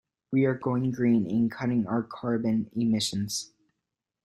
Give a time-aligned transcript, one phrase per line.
[0.31, 3.53] We are going green and cutting our carbon emissions.